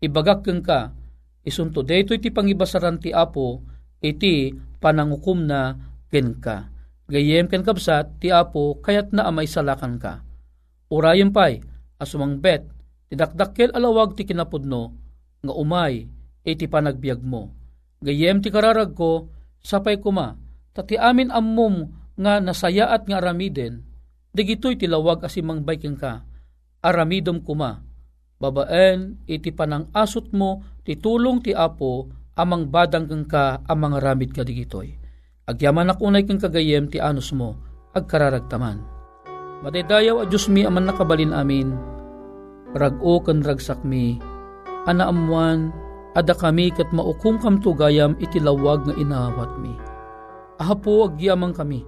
ibagak 0.01 0.49
keng 0.49 0.65
ka, 0.65 0.97
isunto 1.45 1.85
dayto 1.85 2.17
iti 2.17 2.33
pangibasaran 2.33 3.05
ti 3.05 3.13
apo, 3.13 3.61
iti 4.01 4.57
panangukum 4.81 5.45
na 5.45 5.77
ken 6.09 6.41
ka. 6.41 6.73
Gayem 7.05 7.53
ken 7.53 7.61
kabsat 7.61 8.25
ti 8.25 8.33
apo, 8.33 8.81
kayat 8.81 9.13
na 9.13 9.29
ang 9.29 9.37
maisalakan 9.37 10.01
ka. 10.01 10.25
Urayan 10.89 11.37
pay, 11.37 11.61
asumang 12.01 12.41
bet, 12.41 12.65
tidakdakkel 13.13 13.77
alawag 13.77 14.17
ti 14.17 14.25
kinapudno, 14.25 14.97
nga 15.45 15.53
umay, 15.53 16.09
iti 16.49 16.65
panagbiag 16.65 17.21
mo. 17.21 17.53
Gayem 18.01 18.41
ti 18.41 18.49
kararag 18.49 18.97
ko, 18.97 19.29
sapay 19.61 20.01
kuma, 20.01 20.49
Tati 20.79 20.95
amin 20.95 21.35
ammom 21.35 21.91
nga 22.15 22.39
nasayaat 22.39 23.11
nga 23.11 23.19
aramiden, 23.19 23.83
digito'y 24.31 24.79
tilawag 24.79 25.27
asimang 25.27 25.67
baiking 25.67 25.99
ka, 25.99 26.23
aramidom 26.79 27.43
kuma, 27.43 27.83
babaen 28.39 29.19
iti 29.27 29.51
panang 29.51 29.91
asot 29.91 30.31
mo, 30.31 30.63
titulong 30.87 31.43
ti 31.43 31.51
apo, 31.51 32.07
amang 32.39 32.71
badang 32.71 33.11
kang 33.11 33.27
ka, 33.27 33.67
amang 33.67 33.99
aramid 33.99 34.31
ka 34.31 34.47
digitoy. 34.47 34.95
Agyaman 35.51 35.91
akunay 35.91 36.23
kang 36.23 36.39
kagayem 36.39 36.87
ti 36.87 37.03
anos 37.03 37.35
mo, 37.35 37.59
agkararagtaman. 37.91 38.79
Madaydayaw 39.67 40.23
a 40.23 40.25
Diyos 40.31 40.47
mi 40.47 40.63
aman 40.63 40.87
nakabalin 40.87 41.35
amin, 41.35 41.75
rag-o 42.79 43.19
kan 43.19 43.43
ragsak 43.43 43.83
mi, 43.83 44.23
ana 44.87 45.11
amuan, 45.11 45.75
ada 46.19 46.35
kami 46.35 46.75
kat 46.75 46.91
maukum 46.91 47.39
kam 47.39 47.63
tugayam 47.63 48.19
itilawag 48.19 48.83
nga 48.91 48.95
inawat 48.99 49.55
mi 49.63 49.79
ahapo 50.59 51.07
agyamang 51.09 51.55
kami. 51.55 51.87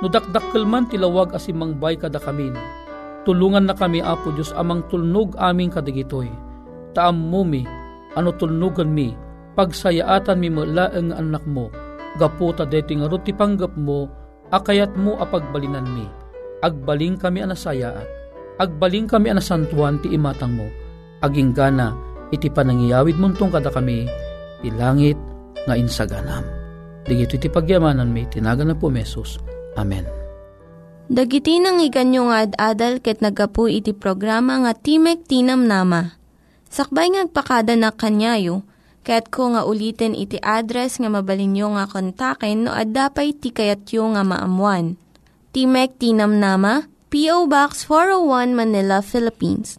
No 0.00 0.06
dakdakkel 0.06 0.64
man 0.64 0.86
tilawag 0.86 1.34
asimang 1.34 1.76
bay 1.76 1.98
kada 1.98 2.22
kamin. 2.22 2.54
Tulungan 3.26 3.66
na 3.66 3.74
kami, 3.74 3.98
Apo 3.98 4.30
Diyos, 4.30 4.54
amang 4.54 4.86
tulnog 4.86 5.34
aming 5.34 5.74
kadigitoy. 5.74 6.30
Taam 6.94 7.18
mo 7.18 7.42
mi, 7.42 7.66
ano 8.14 8.30
tulnugan 8.38 8.86
mi, 8.86 9.18
pagsayaatan 9.58 10.38
mi 10.38 10.46
malaeng 10.46 11.10
anak 11.10 11.42
mo, 11.42 11.66
gaputa 12.22 12.62
deti 12.62 12.94
nga 12.94 13.10
ruti 13.10 13.34
panggap 13.34 13.74
mo, 13.74 14.06
akayat 14.54 14.94
mo 14.94 15.18
apagbalinan 15.18 15.90
mi. 15.90 16.06
Agbaling 16.62 17.18
kami 17.18 17.42
anasayaat, 17.42 18.06
agbaling 18.62 19.10
kami 19.10 19.34
anasantuan 19.34 19.98
ti 19.98 20.14
imatang 20.14 20.54
mo, 20.54 20.70
aging 21.26 21.50
gana, 21.50 21.98
iti 22.34 22.50
panangiyawid 22.50 23.18
muntong 23.18 23.52
kada 23.52 23.70
kami, 23.70 24.06
ti 24.62 24.68
langit 24.74 25.18
nga 25.66 25.74
insaganam. 25.74 26.42
Digito 27.06 27.38
iti 27.38 27.46
pagyamanan 27.46 28.10
mi, 28.10 28.26
tinaga 28.26 28.66
na 28.66 28.74
po 28.74 28.90
mesos. 28.90 29.38
Amen. 29.78 30.06
Dagiti 31.06 31.62
nang 31.62 31.78
iganyo 31.78 32.26
nga 32.26 32.42
ad-adal 32.42 32.98
ket 32.98 33.22
nagapu 33.22 33.70
iti 33.70 33.94
programa 33.94 34.58
nga 34.66 34.74
Timek 34.74 35.22
Tinam 35.22 35.62
Nama. 35.62 36.18
Sakbay 36.66 37.14
ngagpakada 37.14 37.78
na 37.78 37.94
kanyayo, 37.94 38.66
ket 39.06 39.30
ko 39.30 39.54
nga 39.54 39.62
ulitin 39.62 40.18
iti 40.18 40.42
address 40.42 40.98
nga 40.98 41.06
mabalinyo 41.06 41.78
nga 41.78 41.86
kontaken 41.86 42.66
no 42.66 42.74
ad-dapay 42.74 43.38
tikayatyo 43.38 44.18
nga 44.18 44.26
maamuan. 44.26 44.98
Timek 45.54 45.94
Tinam 46.02 46.42
Nama, 46.42 46.90
P.O. 47.06 47.46
Box 47.46 47.86
401 47.86 48.58
Manila, 48.58 48.98
Philippines. 48.98 49.78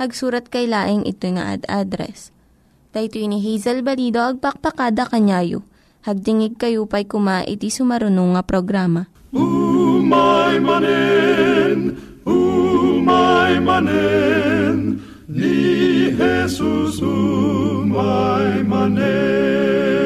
Hagsurat 0.00 0.50
kay 0.50 0.66
laeng 0.66 1.06
ito 1.06 1.30
nga 1.34 1.54
ad 1.54 1.62
address. 1.70 2.34
Dayto 2.94 3.18
ni 3.22 3.42
Hazel 3.42 3.82
Balido 3.82 4.22
agpakpakada 4.22 5.06
kanyayo 5.10 5.66
Hagdingig 6.04 6.60
kayo 6.60 6.84
pa'y 6.84 7.08
kuma 7.08 7.48
iti 7.48 7.72
sumarunong 7.72 8.36
nga 8.36 8.44
programa. 8.44 9.08
Umay 9.32 10.60
manen, 10.60 11.96
umay 12.28 13.56
manen, 13.56 15.00
ni 15.24 16.12
Jesus 16.12 17.00
umay 17.00 18.60
manen. 18.68 20.03